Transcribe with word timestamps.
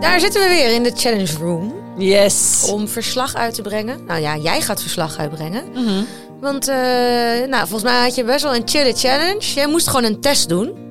Daar 0.00 0.20
zitten 0.20 0.42
we 0.42 0.48
weer 0.48 0.74
in 0.74 0.82
de 0.82 0.92
challenge 0.94 1.36
room 1.38 1.74
Yes. 1.96 2.68
om 2.72 2.88
verslag 2.88 3.34
uit 3.34 3.54
te 3.54 3.62
brengen. 3.62 4.04
Nou 4.06 4.20
ja, 4.20 4.36
jij 4.36 4.60
gaat 4.60 4.80
verslag 4.82 5.18
uitbrengen. 5.18 5.64
Mhm. 5.74 6.02
Want 6.40 6.68
eh, 6.68 6.76
nou, 7.48 7.68
volgens 7.68 7.82
mij 7.82 8.02
had 8.02 8.14
je 8.14 8.24
best 8.24 8.42
wel 8.42 8.54
een 8.54 8.62
chille 8.68 8.92
challenge. 8.92 9.40
Jij 9.54 9.66
moest 9.68 9.86
gewoon 9.88 10.04
een 10.04 10.20
test 10.20 10.48
doen. 10.48 10.86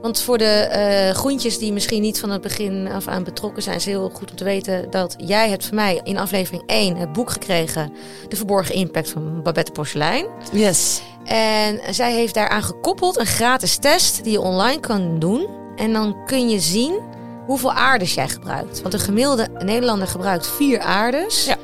Want 0.00 0.20
voor 0.20 0.38
de 0.38 0.44
eh 0.44 1.14
groentjes 1.14 1.58
die 1.58 1.72
misschien 1.72 2.02
niet 2.02 2.20
van 2.20 2.30
het 2.30 2.40
begin 2.40 2.88
af 2.92 3.06
aan 3.08 3.24
betrokken 3.24 3.62
zijn, 3.62 3.76
is 3.76 3.84
heel 3.84 4.10
goed 4.14 4.30
om 4.30 4.36
te 4.36 4.44
weten 4.44 4.90
dat 4.90 5.14
jij 5.18 5.48
hebt 5.48 5.64
van 5.66 5.74
mij 5.74 6.00
in 6.04 6.18
aflevering 6.18 6.62
1 6.66 6.96
het 6.96 7.12
boek 7.12 7.30
gekregen, 7.30 7.92
De 8.28 8.36
Verborgen 8.36 8.74
Impact 8.74 9.10
van 9.10 9.42
Babette 9.42 9.72
Porcelein. 9.72 10.26
Yes. 10.52 11.02
En 11.24 11.80
zij 11.90 12.12
heeft 12.12 12.34
daaraan 12.34 12.62
gekoppeld 12.62 13.18
een 13.18 13.26
gratis 13.26 13.76
test 13.76 14.24
die 14.24 14.32
je 14.32 14.40
online 14.40 14.80
kan 14.80 15.18
doen. 15.18 15.46
En 15.76 15.92
dan 15.92 16.16
kun 16.26 16.48
je 16.48 16.60
zien 16.60 17.00
hoeveel 17.46 17.72
aardes 17.72 18.14
jij 18.14 18.28
gebruikt. 18.28 18.82
Want 18.82 18.94
een 18.94 19.00
gemiddelde 19.00 19.48
Nederlander 19.58 20.08
gebruikt 20.08 20.46
vier 20.46 20.80
aardes. 20.80 21.44
Ja. 21.44 21.56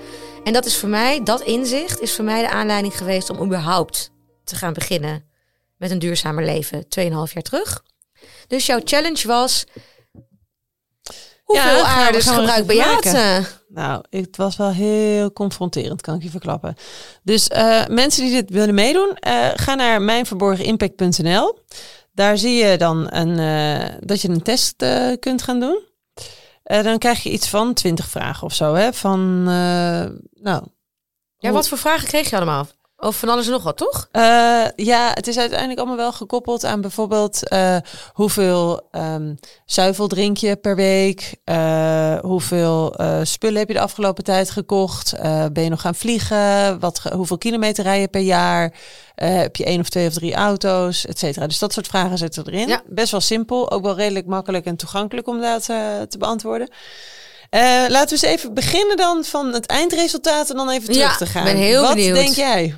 En 0.45 0.53
dat 0.53 0.67
is 0.67 0.77
voor 0.77 0.89
mij, 0.89 1.23
dat 1.23 1.41
inzicht 1.41 2.01
is 2.01 2.15
voor 2.15 2.25
mij 2.25 2.41
de 2.43 2.51
aanleiding 2.51 2.97
geweest 2.99 3.31
om 3.31 3.43
überhaupt 3.43 4.11
te 4.45 4.57
gaan 4.57 4.73
beginnen 4.73 5.25
met 5.77 5.91
een 5.91 5.99
duurzamer 5.99 6.45
leven. 6.45 6.85
2,5 6.89 7.33
jaar 7.33 7.43
terug. 7.43 7.83
Dus 8.47 8.67
jouw 8.67 8.81
challenge 8.85 9.27
was. 9.27 9.65
Hoeveel 11.43 11.77
we- 11.77 11.83
aardes 11.87 12.27
gebruikt. 12.27 12.67
Beate? 12.67 13.45
Nou, 13.69 14.05
het 14.11 14.37
was 14.37 14.57
wel 14.57 14.71
heel 14.71 15.33
confronterend, 15.33 16.01
kan 16.01 16.15
ik 16.15 16.23
je 16.23 16.31
verklappen. 16.31 16.75
Dus 17.23 17.49
eh, 17.49 17.87
mensen 17.87 18.23
die 18.23 18.33
dit 18.33 18.51
willen 18.51 18.75
meedoen, 18.75 19.15
eh, 19.15 19.49
ga 19.55 19.75
naar 19.75 20.03
mijnverborgenimpact.nl. 20.03 21.59
Daar 22.19 22.39
zie 22.39 22.65
je 22.65 22.77
dan 22.77 23.07
een, 23.11 23.39
eh, 23.39 23.97
dat 24.01 24.21
je 24.21 24.29
een 24.29 24.43
test 24.43 24.83
eh, 24.83 25.13
kunt 25.21 25.43
gaan 25.43 25.61
doen. 25.61 25.83
Eh, 26.63 26.83
dan 26.83 26.99
krijg 26.99 27.23
je 27.23 27.31
iets 27.31 27.49
van 27.49 27.75
20 27.75 28.09
vragen 28.09 28.47
of 28.47 28.55
zo. 28.55 28.75
Hè? 28.75 28.93
Van, 28.93 29.45
nou, 30.33 30.63
Ja, 31.37 31.51
wat 31.51 31.69
voor 31.69 31.79
vragen 31.79 32.09
kreeg 32.09 32.31
je 32.31 32.37
allemaal? 32.37 32.67
Over 33.01 33.19
van 33.21 33.29
alles 33.29 33.47
en 33.47 33.53
nog 33.53 33.63
wat, 33.63 33.77
toch? 33.77 34.09
Eh, 34.13 34.65
ja, 34.77 35.11
het 35.15 35.27
is 35.27 35.39
uiteindelijk 35.39 35.79
allemaal 35.79 35.97
wel 35.97 36.13
gekoppeld 36.13 36.65
aan 36.65 36.81
bijvoorbeeld 36.81 37.49
eh, 37.49 37.77
hoeveel 38.13 38.89
ehm, 38.91 39.35
zuivel 39.67 40.07
drink 40.07 40.37
je 40.37 40.57
per 40.57 40.77
week, 40.77 41.35
eh, 41.45 42.19
hoeveel 42.21 42.95
spullen 43.23 43.59
heb 43.59 43.69
je 43.69 43.75
de 43.75 43.81
afgelopen 43.81 44.25
tijd 44.25 44.51
gekocht, 44.51 45.15
ben 45.53 45.63
je 45.63 45.69
nog 45.69 45.81
gaan 45.81 45.95
vliegen, 45.95 46.79
wat, 46.81 47.01
hoeveel 47.13 47.39
kilometer 47.39 47.85
rij 47.85 48.01
je 48.01 48.09
per 48.09 48.21
jaar, 48.21 48.75
heb 49.15 49.57
je 49.57 49.65
één 49.65 49.81
of 49.81 49.89
twee 49.89 50.07
of 50.07 50.13
drie 50.15 50.35
auto's, 50.35 51.07
et 51.07 51.19
cetera. 51.19 51.47
Dus 51.47 51.59
dat 51.59 51.73
soort 51.73 51.87
vragen 51.87 52.19
zitten 52.19 52.47
erin. 52.47 52.69
Ja. 52.69 52.83
Best 52.87 53.11
wel 53.11 53.21
simpel, 53.21 53.71
ook 53.71 53.83
wel 53.83 53.97
redelijk 53.97 54.27
makkelijk 54.27 54.65
en 54.65 54.77
toegankelijk 54.77 55.29
om 55.29 55.41
dat 55.41 55.65
te 55.65 56.17
beantwoorden. 56.19 56.71
Laten 57.89 58.19
we 58.19 58.27
eens 58.27 58.37
even 58.41 58.55
beginnen 58.55 58.97
dan 58.97 59.25
van 59.25 59.53
het 59.53 59.67
eindresultaat 59.67 60.51
en 60.51 60.57
dan 60.57 60.71
even 60.71 60.95
Ja, 60.95 61.01
terug 61.01 61.17
te 61.17 61.27
gaan. 61.27 61.45
ben 61.45 61.57
heel 61.57 61.83
Wat 61.83 61.95
benieuwd. 61.95 62.15
denk 62.15 62.35
jij? 62.35 62.75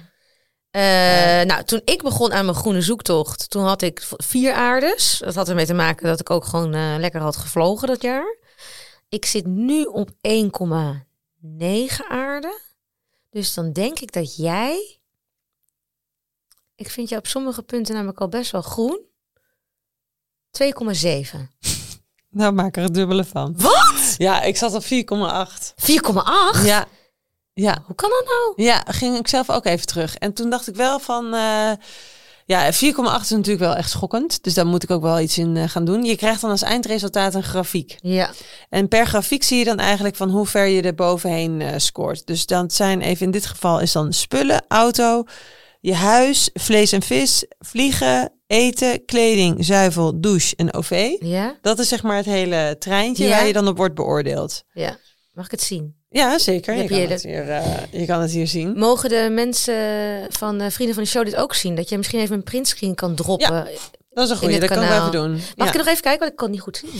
Eh, 0.71 1.43
Nou, 1.47 1.65
toen 1.65 1.81
ik 1.85 2.03
begon 2.03 2.33
aan 2.33 2.45
mijn 2.45 2.57
groene 2.57 2.81
zoektocht, 2.81 3.51
toen 3.51 3.65
had 3.65 3.83
ik 3.83 4.09
vier 4.17 4.53
aardes. 4.53 5.19
Dat 5.25 5.35
had 5.35 5.49
ermee 5.49 5.67
te 5.67 5.75
maken 5.75 6.07
dat 6.07 6.21
ik 6.21 6.31
ook 6.31 6.45
gewoon 6.45 6.75
eh, 6.75 6.95
lekker 6.99 7.21
had 7.21 7.37
gevlogen 7.37 7.89
dat 7.89 8.03
jaar. 8.03 8.37
Ik 9.09 9.25
zit 9.27 9.47
nu 9.47 9.83
op 9.85 10.11
1,9 10.11 12.07
aarden. 12.09 12.59
Dus 13.31 13.55
dan 13.55 13.73
denk 13.73 13.99
ik 13.99 14.13
dat 14.13 14.37
jij... 14.37 14.99
Ik 16.75 16.91
vind 16.91 17.09
je 17.09 17.17
op 17.17 17.27
sommige 17.27 17.63
punten 17.63 17.95
namelijk 17.95 18.21
al 18.21 18.29
best 18.29 18.51
wel 18.51 18.63
groen. 18.63 19.01
2,7. 20.63 21.39
Nou, 22.33 22.53
maak 22.53 22.77
er 22.77 22.83
het 22.83 22.95
dubbele 22.95 23.25
van. 23.25 23.55
Wat? 23.57 24.15
Ja, 24.17 24.43
ik 24.43 24.57
zat 24.57 24.75
op 24.75 24.83
4,8. 24.83 24.89
4,8? 26.61 26.65
Ja. 26.65 26.87
Ja. 27.61 27.83
Hoe 27.87 27.95
kan 27.95 28.11
dat 28.11 28.25
nou? 28.25 28.69
Ja, 28.69 28.85
ging 28.87 29.17
ik 29.19 29.29
zelf 29.29 29.51
ook 29.51 29.65
even 29.67 29.87
terug. 29.87 30.15
En 30.17 30.33
toen 30.33 30.51
dacht 30.51 30.69
ik 30.69 30.75
wel 30.75 30.99
van... 31.01 31.35
eh, 31.35 31.71
ja, 32.47 32.73
4,8 32.73 32.79
is 33.21 33.31
natuurlijk 33.31 33.59
wel 33.59 33.75
echt 33.75 33.91
schokkend. 33.91 34.43
Dus 34.43 34.55
daar 34.55 34.67
moet 34.67 34.83
ik 34.83 34.91
ook 34.91 35.03
wel 35.03 35.21
iets 35.21 35.39
in 35.39 35.57
eh, 35.57 35.69
gaan 35.69 35.85
doen. 35.85 36.05
Je 36.05 36.17
krijgt 36.17 36.41
dan 36.41 36.51
als 36.51 36.63
eindresultaat 36.63 37.35
een 37.35 37.43
grafiek. 37.43 37.97
Ja. 37.99 38.31
En 38.69 38.89
per 38.89 39.07
grafiek 39.07 39.43
zie 39.43 39.59
je 39.59 39.65
dan 39.65 39.79
eigenlijk 39.79 40.17
van 40.17 40.31
hoe 40.31 40.47
ver 40.47 40.67
je 40.67 40.83
er 40.83 40.95
bovenheen 40.95 41.61
eh, 41.61 41.73
scoort. 41.77 42.27
Dus 42.27 42.47
dan 42.47 42.71
zijn 42.71 43.01
even 43.01 43.25
in 43.27 43.31
dit 43.33 43.47
geval 43.47 43.81
is 43.81 43.93
dan 43.93 44.13
spullen, 44.13 44.65
auto, 44.69 45.25
je 45.81 45.95
huis, 45.95 46.51
vlees 46.55 46.93
en 46.93 47.03
vis, 47.03 47.45
vliegen, 47.59 48.33
eten, 48.47 49.05
kleding, 49.05 49.65
zuivel, 49.65 50.21
douche 50.21 50.57
en 50.57 50.75
OV. 50.75 51.17
Ja? 51.21 51.59
Dat 51.63 51.79
is 51.79 51.89
zeg 51.89 52.03
maar 52.03 52.17
het 52.17 52.27
hele 52.27 52.77
treintje 52.79 53.25
Ja. 53.25 53.31
waar 53.37 53.47
je 53.47 53.53
dan 53.53 53.69
op 53.69 53.77
wordt 53.77 53.95
beoordeeld. 53.95 54.63
Ja. 54.73 54.97
Mag 55.33 55.45
ik 55.45 55.51
het 55.51 55.63
zien? 55.63 55.99
Ja, 56.13 56.39
zeker. 56.39 56.75
Je 56.75 56.89
kan, 56.89 56.99
het 56.99 57.23
hier, 57.23 57.51
eh, 57.51 57.77
je 57.91 58.07
kan 58.07 58.21
het 58.21 58.31
hier 58.31 58.47
zien. 58.47 58.79
Mogen 58.79 59.09
de 59.09 59.29
mensen 59.31 59.75
van 60.29 60.61
eh, 60.61 60.71
Vrienden 60.71 60.95
van 60.95 61.05
de 61.05 61.11
Show 61.11 61.25
dit 61.25 61.37
ook 61.37 61.55
zien? 61.55 61.75
Dat 61.75 61.89
je 61.89 61.97
misschien 61.97 62.21
even 62.21 62.37
een 62.37 62.43
printscreen 62.43 62.95
kan 62.95 63.15
droppen. 63.15 63.69
Dat 64.13 64.25
is 64.25 64.31
een 64.31 64.37
goede, 64.37 64.59
dat 64.59 64.69
kan 64.69 64.83
ik 64.83 64.91
even 64.91 65.11
doen. 65.13 65.31
Mag 65.33 65.43
Ja. 65.57 65.67
ik 65.73 65.75
nog 65.79 65.87
even 65.87 66.03
kijken? 66.03 66.19
Want 66.21 66.31
ik 66.31 66.37
kan 66.37 66.51
niet 66.51 66.61
goed 66.61 66.77
zien. 66.77 66.91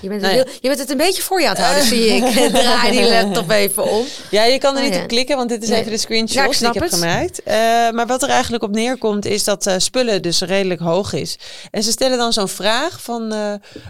Je 0.00 0.08
bent, 0.08 0.20
Nee. 0.20 0.32
heel- 0.32 0.44
je 0.60 0.68
bent 0.68 0.78
het 0.78 0.90
een 0.90 0.96
beetje 0.96 1.22
voor 1.22 1.40
je 1.40 1.48
aan 1.48 1.54
het 1.54 1.64
houden, 1.64 1.84
zie 1.84 2.04
ik. 2.16 2.24
Draai 2.52 2.90
die 2.90 3.08
laptop 3.08 3.50
even 3.50 3.90
om. 3.90 4.04
Ja, 4.30 4.44
je 4.44 4.58
kan 4.58 4.72
er 4.76 4.78
Oh, 4.80 4.84
niet 4.86 4.94
ja. 4.96 5.02
op 5.02 5.08
klikken, 5.08 5.36
want 5.36 5.48
dit 5.48 5.62
is 5.62 5.68
Nee. 5.68 5.78
even 5.80 5.90
de 5.92 5.98
screenshot 5.98 6.34
Ja, 6.36 6.58
die 6.58 6.66
ik 6.68 6.74
heb 6.74 6.82
het. 6.82 6.92
gemaakt. 6.94 7.42
Eh, 7.42 7.54
maar 7.90 8.06
wat 8.06 8.22
er 8.22 8.28
eigenlijk 8.28 8.62
op 8.62 8.70
neerkomt, 8.70 9.24
is 9.24 9.44
dat 9.44 9.66
eh, 9.66 9.74
spullen 9.78 10.22
dus 10.22 10.40
redelijk 10.40 10.80
hoog 10.80 11.12
is. 11.12 11.38
En 11.70 11.82
ze 11.82 11.90
stellen 11.90 12.18
dan 12.18 12.32
zo'n 12.32 12.48
vraag 12.48 13.02
van 13.02 13.32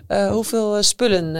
eh, 0.06 0.30
hoeveel 0.30 0.82
spullen 0.82 1.34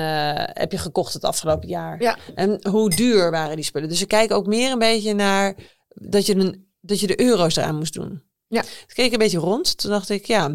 heb 0.53 0.73
je 0.73 0.79
gekocht 0.79 1.13
het 1.13 1.25
afgelopen 1.25 1.69
jaar? 1.69 2.03
Ja. 2.03 2.17
En 2.35 2.59
hoe 2.71 2.91
duur 2.91 3.31
waren 3.31 3.57
die 3.57 3.65
spullen? 3.65 3.89
Dus 3.89 3.99
ze 3.99 4.07
kijken 4.07 4.37
ook 4.37 4.47
meer 4.47 4.73
een 4.73 4.79
beetje 4.79 5.15
naar 5.15 5.55
dat 5.95 6.27
je, 6.27 6.35
een, 6.37 6.67
dat 6.81 7.01
je 7.01 7.07
de 7.07 7.21
euro's 7.21 7.57
eraan 7.57 7.77
moest 7.77 7.95
doen. 7.95 8.23
Ja. 8.49 8.61
Toen 8.63 8.71
keek 8.95 9.07
ik 9.07 9.13
een 9.13 9.19
beetje 9.19 9.39
rond. 9.39 9.77
Toen 9.79 9.91
dacht 9.91 10.09
ik, 10.09 10.27
ja, 10.27 10.51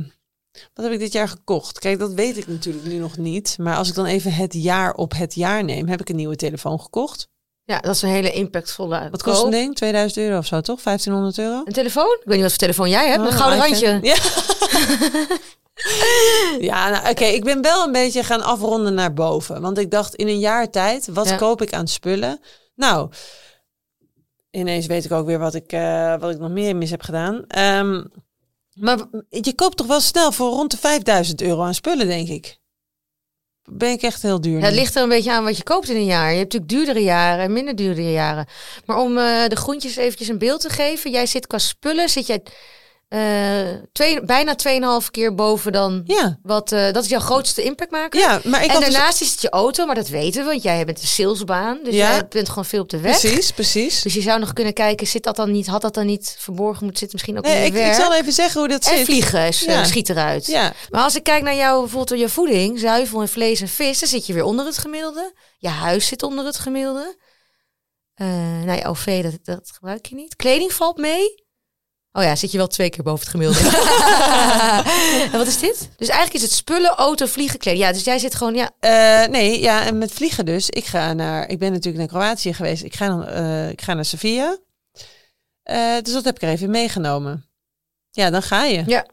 wat 0.73 0.85
heb 0.85 0.93
ik 0.93 0.99
dit 0.99 1.11
jaar 1.11 1.27
gekocht? 1.27 1.79
Kijk, 1.79 1.99
dat 1.99 2.13
weet 2.13 2.37
ik 2.37 2.47
natuurlijk 2.47 2.85
nu 2.85 2.97
nog 2.97 3.17
niet. 3.17 3.55
Maar 3.59 3.75
als 3.75 3.89
ik 3.89 3.95
dan 3.95 4.05
even 4.05 4.33
het 4.33 4.53
jaar 4.53 4.93
op 4.93 5.13
het 5.15 5.33
jaar 5.35 5.63
neem, 5.63 5.87
heb 5.87 6.01
ik 6.01 6.09
een 6.09 6.15
nieuwe 6.15 6.35
telefoon 6.35 6.79
gekocht. 6.79 7.27
Ja, 7.63 7.79
dat 7.79 7.95
is 7.95 8.01
een 8.01 8.09
hele 8.09 8.31
impactvolle 8.31 9.07
Wat 9.11 9.23
kost 9.23 9.43
een 9.43 9.51
ding? 9.51 9.75
2000 9.75 10.25
euro 10.25 10.37
of 10.37 10.45
zo, 10.45 10.61
toch? 10.61 10.81
1500 10.81 11.37
euro? 11.37 11.61
Een 11.65 11.73
telefoon? 11.73 12.17
Ik 12.19 12.25
weet 12.25 12.33
niet 12.33 12.41
wat 12.41 12.49
voor 12.49 12.59
telefoon 12.59 12.89
jij 12.89 13.07
hebt. 13.07 13.19
Oh, 13.19 13.25
een 13.25 13.31
gouden 13.33 13.65
iPhone. 13.67 13.91
randje. 13.91 14.07
Ja, 14.07 14.15
ja 16.71 16.89
nou, 16.89 17.09
oké. 17.09 17.23
Ik 17.25 17.43
ben 17.43 17.61
wel 17.61 17.85
een 17.85 17.91
beetje 17.91 18.23
gaan 18.23 18.41
afronden 18.41 18.93
naar 18.93 19.13
boven. 19.13 19.61
Want 19.61 19.77
ik 19.77 19.91
dacht, 19.91 20.15
in 20.15 20.27
een 20.27 20.39
jaar 20.39 20.69
tijd, 20.69 21.07
wat 21.11 21.29
Ja. 21.29 21.35
koop 21.35 21.61
ik 21.61 21.73
aan 21.73 21.87
spullen? 21.87 22.39
Nou, 22.75 23.09
ineens 24.51 24.85
weet 24.85 25.05
ik 25.05 25.11
ook 25.11 25.25
weer 25.25 25.39
wat 25.39 25.53
ik, 25.53 25.71
eh, 25.71 26.19
wat 26.19 26.31
ik 26.31 26.39
nog 26.39 26.49
meer 26.51 26.75
mis 26.75 26.89
heb 26.89 27.01
gedaan. 27.01 27.43
Ehm, 27.47 28.03
maar 28.75 28.97
je 29.29 29.53
koopt 29.55 29.77
toch 29.77 29.87
wel 29.87 29.99
snel 29.99 30.31
voor 30.31 30.49
rond 30.49 30.71
de 30.71 30.77
5000 30.77 31.41
euro 31.41 31.61
aan 31.61 31.73
spullen, 31.73 32.07
denk 32.07 32.27
ik. 32.27 32.57
Ben 33.69 33.91
ik 33.91 34.01
echt 34.01 34.21
heel 34.21 34.41
duur. 34.41 34.59
Ja, 34.59 34.65
het 34.65 34.73
ligt 34.73 34.95
er 34.95 35.03
een 35.03 35.09
beetje 35.09 35.31
aan 35.31 35.43
wat 35.43 35.57
je 35.57 35.63
koopt 35.63 35.89
in 35.89 35.95
een 35.95 36.05
jaar. 36.05 36.31
Je 36.31 36.37
hebt 36.37 36.53
natuurlijk 36.53 36.71
duurdere 36.71 37.05
jaren 37.05 37.43
en 37.43 37.53
minder 37.53 37.75
duurdere 37.75 38.11
jaren. 38.11 38.47
Maar 38.85 38.97
om 38.97 39.17
eh, 39.17 39.47
de 39.47 39.55
groentjes 39.55 39.95
eventjes 39.95 40.27
een 40.27 40.37
beeld 40.37 40.61
te 40.61 40.69
geven. 40.69 41.11
Jij 41.11 41.25
zit 41.25 41.47
qua 41.47 41.57
spullen, 41.57 42.09
zit 42.09 42.27
jij 42.27 42.43
eh, 43.15 43.73
twee, 43.91 44.21
bijna 44.21 44.55
2,5 45.01 45.11
keer 45.11 45.35
boven 45.35 45.71
dan 45.71 46.01
Ja, 46.05 46.39
wat... 46.43 46.71
eh, 46.71 46.91
dat 46.91 47.03
is 47.03 47.09
jouw 47.09 47.19
grootste 47.19 47.63
impactmaker. 47.63 48.19
ja, 48.19 48.41
maar 48.43 48.63
ik 48.63 48.69
en 48.71 48.79
dus- 48.79 48.89
daarnaast 48.93 49.21
is 49.21 49.31
het 49.31 49.41
je 49.41 49.49
auto, 49.49 49.85
maar 49.85 49.95
dat 49.95 50.07
weten 50.07 50.43
we, 50.43 50.49
want 50.49 50.63
jij 50.63 50.85
bent 50.85 51.01
een 51.01 51.07
salesbaan. 51.07 51.79
Dus 51.83 51.93
Ja. 51.93 52.11
jij 52.11 52.27
bent 52.27 52.49
gewoon 52.49 52.65
veel 52.65 52.81
op 52.81 52.89
de 52.89 52.99
weg. 52.99 53.19
Precies, 53.19 53.51
precies. 53.51 54.01
Dus 54.01 54.13
je 54.13 54.21
zou 54.21 54.39
nog 54.39 54.53
kunnen 54.53 54.73
kijken, 54.73 55.07
zit 55.07 55.23
dat 55.23 55.35
dan 55.35 55.51
niet, 55.51 55.67
had 55.67 55.81
dat 55.81 55.93
dan 55.93 56.05
niet 56.05 56.35
verborgen 56.39 56.83
moeten 56.83 56.99
zitten? 57.07 57.11
Misschien 57.17 57.37
ook 57.37 57.43
Nee, 57.45 57.65
ik, 57.65 57.87
ik 57.89 57.93
zal 57.93 58.13
even 58.15 58.33
zeggen 58.33 58.59
hoe 58.59 58.69
dat 58.69 58.85
en 58.85 58.97
zit. 58.97 59.05
vliegen 59.05 59.47
is, 59.47 59.65
eh, 59.65 59.73
Ja. 59.73 59.83
schiet 59.83 60.09
eruit. 60.09 60.45
Ja, 60.45 60.73
Maar 60.89 61.03
als 61.03 61.15
ik 61.15 61.23
kijk 61.23 61.43
naar 61.43 61.55
jouw, 61.55 61.79
bijvoorbeeld 61.79 62.19
je 62.19 62.29
voeding, 62.29 62.79
zuivel 62.79 63.21
en 63.21 63.29
vlees 63.29 63.61
en 63.61 63.67
vis, 63.67 63.99
dan 63.99 64.09
zit 64.09 64.25
je 64.25 64.33
weer 64.33 64.43
onder 64.43 64.65
het 64.65 64.77
gemiddelde. 64.77 65.33
Je 65.57 65.69
huis 65.69 66.07
zit 66.07 66.23
onder 66.23 66.45
het 66.45 66.57
gemiddelde. 66.57 67.15
Eh 68.15 68.27
nou 68.63 68.77
ja, 68.79 68.87
OV, 68.89 69.23
dat, 69.23 69.33
dat 69.43 69.71
gebruik 69.73 70.05
je 70.05 70.15
niet. 70.15 70.35
Kleding 70.35 70.73
valt 70.73 70.97
mee. 70.97 71.43
Oh 72.17 72.23
ja, 72.23 72.35
zit 72.35 72.51
je 72.51 72.57
wel 72.57 72.67
twee 72.67 72.89
keer 72.89 73.03
boven 73.03 73.19
het 73.19 73.29
gemiddelde. 73.29 73.69
en 75.31 75.37
wat 75.37 75.47
is 75.47 75.59
dit? 75.59 75.89
Dus 75.97 76.07
eigenlijk 76.07 76.33
is 76.33 76.41
het 76.41 76.51
spullen, 76.51 76.89
auto, 76.89 77.25
vliegen, 77.25 77.59
kleding. 77.59 77.83
Ja, 77.83 77.91
dus 77.91 78.03
jij 78.03 78.19
zit 78.19 78.35
gewoon, 78.35 78.55
ja, 78.55 78.69
Eh, 78.79 79.27
nee, 79.29 79.59
ja, 79.61 79.85
en 79.85 79.97
met 79.97 80.11
vliegen 80.11 80.45
dus. 80.45 80.69
Ik 80.69 80.85
ga 80.85 81.13
naar, 81.13 81.49
ik 81.49 81.59
ben 81.59 81.71
natuurlijk 81.71 81.97
naar 81.97 82.21
Kroatië 82.21 82.53
geweest. 82.53 82.83
Ik 82.83 82.95
ga, 82.95 83.07
dan, 83.07 83.25
eh, 83.25 83.69
ik 83.69 83.81
ga 83.81 83.93
naar 83.93 84.05
Sevilla. 84.05 84.57
Eh, 85.63 85.95
dus 86.01 86.13
dat 86.13 86.23
heb 86.23 86.35
ik 86.35 86.41
er 86.41 86.49
even 86.49 86.69
meegenomen. 86.69 87.49
Ja, 88.11 88.29
dan 88.29 88.41
ga 88.41 88.63
je. 88.63 88.83
ja. 88.85 89.05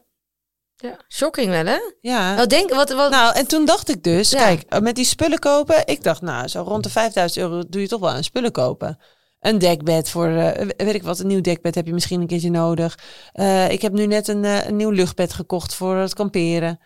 Ja, 0.75 0.97
shocking 1.09 1.49
wel 1.49 1.65
hè? 1.65 1.77
Ja. 2.01 2.35
Wat 2.35 2.49
denk, 2.49 2.73
wat, 2.73 2.89
wat, 2.91 3.11
Nou, 3.11 3.35
en 3.35 3.47
toen 3.47 3.65
dacht 3.65 3.89
ik 3.89 4.03
dus, 4.03 4.29
Ja. 4.29 4.37
kijk, 4.37 4.79
met 4.79 4.95
die 4.95 5.05
spullen 5.05 5.39
kopen. 5.39 5.87
Ik 5.87 6.03
dacht, 6.03 6.21
nou, 6.21 6.47
zo 6.47 6.61
rond 6.61 6.83
de 6.83 6.89
5000 6.89 7.45
euro 7.45 7.63
doe 7.69 7.81
je 7.81 7.87
toch 7.87 7.99
wel 7.99 8.09
aan 8.09 8.23
spullen 8.23 8.51
kopen. 8.51 8.99
Een 9.43 9.57
dekbed 9.57 10.09
voor, 10.09 10.27
eh, 10.27 10.67
weet 10.77 10.95
ik 10.95 11.03
wat, 11.03 11.19
een 11.19 11.27
nieuw 11.27 11.41
dekbed 11.41 11.75
heb 11.75 11.85
je 11.85 11.93
misschien 11.93 12.21
een 12.21 12.27
keertje 12.27 12.49
nodig. 12.51 12.99
Eh, 13.33 13.71
ik 13.71 13.81
heb 13.81 13.93
nu 13.93 14.05
net 14.05 14.27
een, 14.27 14.45
eh, 14.45 14.65
een 14.67 14.75
nieuw 14.75 14.89
luchtbed 14.89 15.33
gekocht 15.33 15.73
voor 15.75 15.95
het 15.95 16.13
kamperen. 16.13 16.79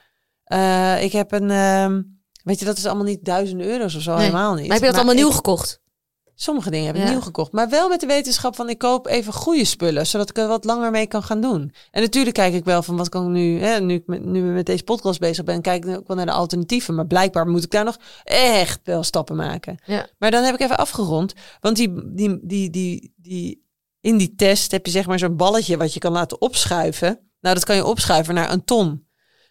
Ik 1.02 1.12
heb 1.12 1.32
een, 1.32 1.52
ehm, 1.52 2.02
Weet 2.44 2.60
je, 2.60 2.66
dat 2.66 2.78
is 2.78 2.86
allemaal 2.86 3.04
niet 3.06 3.26
duizenden 3.26 3.68
euro's 3.68 3.96
of 3.96 4.02
zo, 4.02 4.16
helemaal 4.16 4.54
niet. 4.54 4.64
Maar 4.68 4.74
heb 4.78 4.86
je 4.86 4.92
dat 4.92 4.96
allemaal 4.96 5.14
ik- 5.14 5.20
nieuw 5.20 5.32
gekocht? 5.32 5.82
Sommige 6.40 6.70
dingen 6.70 6.86
heb 6.86 6.96
ik 6.96 7.02
Ja. 7.02 7.10
nieuw 7.10 7.22
gekocht. 7.22 7.52
Maar 7.52 7.70
wel 7.70 7.90
met 7.90 8.00
de 8.00 8.06
wetenschap 8.06 8.56
van 8.56 8.70
ik 8.70 8.78
koop 8.78 9.08
even 9.08 9.34
goede 9.34 9.66
spullen. 9.66 10.08
Zodat 10.08 10.30
ik 10.30 10.38
er 10.38 10.48
wat 10.48 10.64
langer 10.64 10.92
mee 10.92 11.08
kan 11.08 11.24
gaan 11.24 11.42
doen. 11.42 11.74
En 11.92 12.02
natuurlijk 12.02 12.36
kijk 12.36 12.54
ik 12.54 12.66
wel 12.66 12.84
van 12.84 12.98
wat 12.98 13.10
kan 13.10 13.24
ik 13.24 13.30
nu. 13.30 13.60
Hè, 13.60 13.80
nu 13.82 13.94
ik 13.94 14.08
met, 14.08 14.26
nu 14.26 14.42
met 14.42 14.66
deze 14.66 14.84
podcast 14.84 15.20
bezig 15.20 15.44
ben, 15.44 15.62
kijk 15.62 15.86
ik 15.86 15.98
ook 15.98 16.08
wel 16.08 16.16
naar 16.18 16.26
de 16.26 16.32
alternatieven. 16.32 16.96
Maar 16.96 17.08
blijkbaar 17.08 17.48
moet 17.48 17.64
ik 17.64 17.72
daar 17.72 17.84
nog 17.84 17.98
echt 18.24 18.80
wel 18.84 19.04
stappen 19.04 19.36
maken. 19.36 19.78
Ja. 19.86 20.08
Maar 20.18 20.32
dan 20.32 20.44
heb 20.44 20.54
ik 20.54 20.60
even 20.60 20.78
afgerond. 20.78 21.34
Want 21.62 21.76
die, 21.76 21.94
die, 22.14 22.40
die, 22.42 22.70
die, 22.70 23.14
die, 23.16 23.66
in 24.02 24.18
die 24.18 24.36
test 24.36 24.72
heb 24.72 24.86
je 24.86 24.92
zeg 24.92 25.06
maar 25.08 25.20
zo'n 25.20 25.36
balletje 25.38 25.78
wat 25.78 25.94
je 25.94 26.00
kan 26.00 26.12
laten 26.12 26.42
opschuiven. 26.42 27.20
Nou, 27.42 27.56
dat 27.56 27.66
kan 27.66 27.76
je 27.76 27.86
opschuiven 27.86 28.34
naar 28.34 28.52
een 28.52 28.64
ton. 28.64 29.06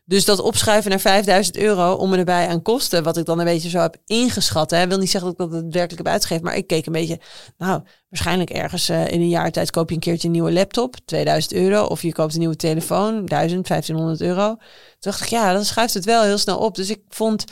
Dus 0.08 0.24
dat 0.24 0.40
opschuiven 0.40 0.90
naar 0.90 1.00
5000 1.00 1.56
euro 1.56 1.92
om 1.92 2.10
me 2.10 2.16
erbij 2.16 2.48
aan 2.48 2.62
kosten, 2.62 3.02
wat 3.02 3.16
ik 3.16 3.24
dan 3.24 3.38
een 3.38 3.44
beetje 3.44 3.68
zo 3.68 3.78
heb 3.78 3.96
ingeschat. 4.04 4.70
Hè, 4.70 4.86
wil 4.86 4.98
niet 4.98 5.10
zeggen 5.10 5.34
dat 5.36 5.46
ik 5.46 5.52
dat 5.52 5.62
werkelijk 5.62 5.96
heb 5.96 6.06
uitgegeven, 6.06 6.44
maar 6.44 6.56
ik 6.56 6.66
keek 6.66 6.86
een 6.86 6.92
beetje, 6.92 7.20
nou, 7.58 7.82
waarschijnlijk 8.08 8.50
ergens 8.50 8.88
eh, 8.88 9.08
in 9.08 9.20
een 9.20 9.28
jaar 9.28 9.50
tijd 9.50 9.70
koop 9.70 9.88
je 9.88 9.94
een 9.94 10.00
keertje 10.00 10.26
een 10.26 10.32
nieuwe 10.32 10.52
laptop, 10.52 10.96
2000 11.04 11.52
euro, 11.52 11.84
of 11.84 12.02
je 12.02 12.12
koopt 12.12 12.32
een 12.32 12.38
nieuwe 12.38 12.56
telefoon, 12.56 13.26
1000, 13.26 13.68
1500 13.68 14.20
euro. 14.20 14.46
Toen 14.48 14.58
dacht 14.98 15.20
ik, 15.20 15.28
ja, 15.28 15.52
dan 15.52 15.64
schuift 15.64 15.94
het 15.94 16.04
wel 16.04 16.22
heel 16.22 16.38
snel 16.38 16.58
op. 16.58 16.74
Dus 16.74 16.90
ik 16.90 17.00
vond 17.08 17.44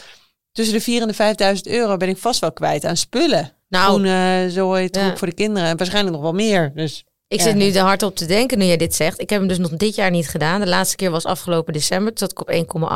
tussen 0.52 0.74
de 0.74 0.80
4 0.80 1.00
en 1.02 1.08
de 1.08 1.14
5000 1.14 1.66
euro 1.68 1.96
ben 1.96 2.08
ik 2.08 2.18
vast 2.18 2.40
wel 2.40 2.52
kwijt 2.52 2.84
aan 2.84 2.96
spullen. 2.96 3.52
Nou, 3.68 3.88
Groene 3.88 4.46
zooi, 4.50 4.90
troep 4.90 5.04
Ja. 5.10 5.16
voor 5.16 5.28
de 5.28 5.34
kinderen 5.34 5.68
en 5.68 5.76
waarschijnlijk 5.76 6.14
nog 6.14 6.22
wel 6.24 6.32
meer. 6.34 6.72
Dus 6.74 7.04
ik 7.28 7.40
zit 7.40 7.54
nu 7.54 7.72
er 7.72 7.80
hard 7.82 8.02
op 8.02 8.16
te 8.16 8.26
denken 8.26 8.58
nu 8.58 8.64
jij 8.64 8.76
dit 8.76 8.94
zegt. 8.94 9.20
Ik 9.20 9.30
heb 9.30 9.38
hem 9.38 9.48
dus 9.48 9.58
nog 9.58 9.70
dit 9.70 9.94
jaar 9.94 10.10
niet 10.10 10.28
gedaan. 10.28 10.60
De 10.60 10.66
laatste 10.66 10.96
keer 10.96 11.10
was 11.10 11.24
afgelopen 11.24 11.72
december. 11.72 12.14
Toen 12.14 12.28
zat 12.28 12.30
ik 12.30 12.40
op 12.40 12.80
1,8. 12.80 12.88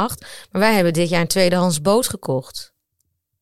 Maar 0.50 0.60
wij 0.60 0.74
hebben 0.74 0.92
dit 0.92 1.08
jaar 1.08 1.20
een 1.20 1.26
tweedehands 1.26 1.80
boot 1.80 2.08
gekocht. 2.08 2.72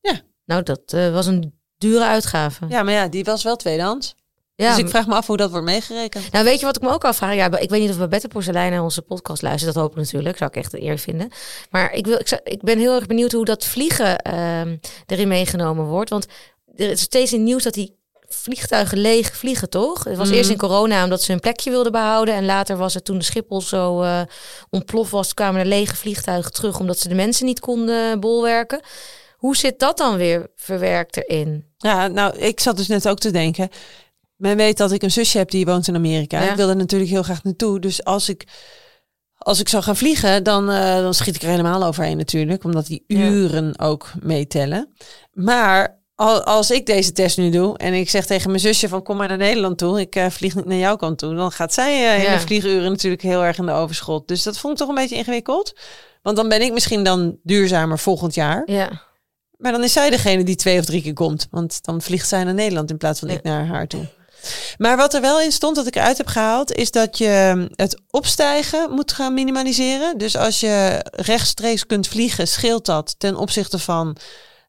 Ja. 0.01 0.21
Nou, 0.45 0.63
dat 0.63 0.81
eh, 0.87 1.13
was 1.13 1.27
een 1.27 1.55
dure 1.79 2.05
uitgave. 2.05 2.67
ja, 2.69 2.83
maar 2.83 2.95
ja, 2.95 3.09
die 3.09 3.25
was 3.25 3.43
wel 3.43 3.57
tweedehands. 3.57 4.15
Ja, 4.55 4.69
dus 4.75 4.79
ik 4.79 4.89
vraag 4.89 5.07
me 5.07 5.15
af 5.15 5.27
hoe 5.27 5.37
dat 5.37 5.51
wordt 5.51 5.67
meegerekend. 5.67 6.33
Nou, 6.33 6.45
weet 6.45 6.61
je 6.61 6.67
wat 6.67 6.77
ik 6.77 6.83
me 6.83 6.93
ook 6.93 7.05
afvraag? 7.05 7.35
Ja, 7.35 7.59
ik 7.59 7.71
weet 7.71 7.81
niet 7.81 7.91
of 7.91 7.99
Babette 7.99 8.29
Porselein 8.29 8.71
naar 8.73 8.83
onze 8.83 9.03
podcast 9.03 9.43
luistert. 9.43 9.75
Dat 9.75 9.83
hoop 9.83 9.93
ik 9.93 9.99
natuurlijk. 9.99 10.37
Zou 10.37 10.51
ik 10.51 10.57
echt 10.57 10.73
een 10.73 10.83
eer 10.83 10.99
vinden. 10.99 11.29
Maar 11.71 11.93
ik, 11.93 12.07
wil, 12.07 12.19
ik, 12.19 12.29
zou- 12.29 12.41
ik 12.45 12.63
ben 12.63 12.79
heel 12.79 12.95
erg 12.95 13.07
benieuwd 13.07 13.33
hoe 13.33 13.45
dat 13.45 13.65
vliegen 13.65 14.19
ehm, 14.19 14.77
erin 15.07 15.29
meegenomen 15.29 15.85
wordt. 15.85 16.11
Want 16.11 16.27
er 16.77 16.91
is 16.91 17.01
steeds 17.01 17.33
in 17.33 17.43
nieuws 17.43 17.63
dat 17.63 17.75
die 17.75 17.96
vliegtuigen 18.29 18.99
leeg 18.99 19.37
vliegen, 19.37 19.71
toch? 19.71 20.05
Het 20.05 20.17
was 20.17 20.31
eerst 20.31 20.51
in 20.51 20.57
corona 20.57 21.05
omdat 21.05 21.23
ze 21.23 21.31
hun 21.31 21.41
plekje 21.41 21.71
wilden 21.71 21.93
behouden. 21.93 22.35
En 22.35 22.45
later 22.45 22.77
was 22.77 22.95
het 22.95 23.05
toen 23.05 23.19
de 23.19 23.25
Schiphol 23.25 23.61
zo 23.61 24.03
eh 24.03 24.21
ontploft 24.71 25.11
was, 25.11 25.35
kwamen 25.35 25.61
er 25.61 25.67
lege 25.67 25.97
vliegtuigen 25.97 26.53
terug 26.53 26.79
omdat 26.79 26.99
ze 26.99 27.09
de 27.09 27.15
mensen 27.15 27.47
niet 27.47 27.61
konden 27.61 28.21
bolwerken. 28.21 28.81
Hoe 29.37 29.57
zit 29.57 29.79
dat 29.79 29.97
dan 29.99 30.17
weer 30.17 30.51
verwerkt 30.57 31.17
erin? 31.17 31.65
Ja, 31.77 32.07
nou, 32.09 32.37
ik 32.39 32.61
zat 32.61 32.77
dus 32.77 32.87
net 32.87 33.09
ook 33.09 33.19
te 33.19 33.31
denken. 33.31 33.69
Men 34.37 34.57
weet 34.57 34.77
dat 34.77 34.93
ik 34.93 35.03
een 35.03 35.11
zusje 35.11 35.39
heb 35.39 35.51
die 35.51 35.65
woont 35.65 35.89
in 35.89 35.95
Amerika. 35.95 36.43
Ja. 36.43 36.51
Ik 36.51 36.57
wil 36.57 36.69
er 36.69 36.77
natuurlijk 36.77 37.11
heel 37.11 37.23
graag 37.23 37.43
naartoe. 37.45 37.81
Dus 37.81 38.05
als 38.05 38.29
ik, 38.29 38.45
als 39.39 39.61
ik 39.61 39.69
zou 39.69 39.83
gaan 39.83 39.97
vliegen, 39.97 40.43
dan, 40.45 40.71
eh, 40.71 40.95
dan 40.95 41.15
schiet 41.15 41.35
ik 41.35 41.43
er 41.43 41.49
helemaal 41.49 41.85
overheen 41.85 42.17
natuurlijk. 42.17 42.65
Omdat 42.65 42.87
die 42.87 43.05
Ja. 43.07 43.19
uren 43.29 43.79
ook 43.79 44.13
meetellen. 44.23 44.95
Maar 45.33 46.01
als 46.45 46.71
ik 46.71 46.87
deze 46.87 47.13
test 47.13 47.37
nu 47.37 47.51
doe 47.51 47.79
en 47.79 47.95
ik 47.95 48.11
zeg 48.11 48.27
tegen 48.27 48.49
mijn 48.49 48.61
zusje 48.63 48.89
van 48.89 49.03
kom 49.03 49.17
maar 49.17 49.29
naar 49.29 49.37
Nederland 49.37 49.79
toe. 49.79 50.01
Ik 50.01 50.15
eh, 50.17 50.27
vlieg 50.31 50.55
niet 50.55 50.65
naar 50.65 50.77
jouw 50.77 50.97
kant 50.97 51.19
toe. 51.19 51.35
Dan 51.35 51.53
gaat 51.53 51.75
zij 51.75 52.15
eh, 52.17 52.25
in 52.25 52.33
de 52.33 52.41
vlieguren 52.41 52.91
natuurlijk 52.91 53.23
heel 53.23 53.45
erg 53.45 53.59
in 53.59 53.67
de 53.67 53.73
overschot. 53.73 54.29
Dus 54.29 54.43
dat 54.43 54.59
vond 54.59 54.73
ik 54.73 54.79
toch 54.79 54.89
een 54.89 54.95
beetje 55.03 55.17
ingewikkeld. 55.17 55.73
Want 56.23 56.37
dan 56.37 56.49
ben 56.49 56.63
ik 56.63 56.73
misschien 56.73 57.03
dan 57.05 57.37
duurzamer 57.43 57.99
volgend 57.99 58.35
jaar. 58.35 58.63
Ja, 58.67 59.03
Maar 59.57 59.73
dan 59.73 59.85
is 59.85 59.93
zij 59.93 60.11
degene 60.11 60.45
die 60.45 60.57
twee 60.57 60.79
of 60.79 60.85
drie 60.85 61.03
keer 61.03 61.13
komt. 61.13 61.47
Want 61.51 61.85
dan 61.85 62.03
vliegt 62.03 62.29
zij 62.29 62.45
naar 62.45 62.55
Nederland 62.55 62.91
in 62.91 62.97
plaats 62.97 63.21
van 63.21 63.29
Ja. 63.29 63.35
ik 63.35 63.43
naar 63.43 63.67
haar 63.67 63.87
toe. 63.87 64.09
Maar 64.79 64.97
wat 64.97 65.15
er 65.15 65.21
wel 65.21 65.41
in 65.41 65.53
stond, 65.53 65.77
dat 65.77 65.87
ik 65.87 65.97
eruit 65.97 66.17
heb 66.17 66.27
gehaald, 66.27 66.73
is 66.73 66.91
dat 66.91 67.19
je 67.19 67.67
het 67.75 68.01
opstijgen 68.11 68.91
moet 68.91 69.13
gaan 69.13 69.35
minimaliseren. 69.35 70.19
Dus 70.19 70.37
als 70.37 70.61
je 70.61 71.05
rechtstreeks 71.13 71.87
kunt 71.87 72.09
vliegen, 72.09 72.49
scheelt 72.49 72.87
dat 72.87 73.15
ten 73.19 73.37
opzichte 73.37 73.79
van 73.79 74.17